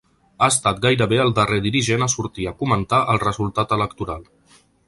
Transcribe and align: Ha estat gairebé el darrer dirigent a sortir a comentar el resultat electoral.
Ha 0.43 0.45
estat 0.53 0.79
gairebé 0.85 1.19
el 1.25 1.33
darrer 1.41 1.59
dirigent 1.67 2.05
a 2.07 2.09
sortir 2.13 2.49
a 2.53 2.57
comentar 2.65 3.05
el 3.15 3.23
resultat 3.29 3.81
electoral. 3.81 4.29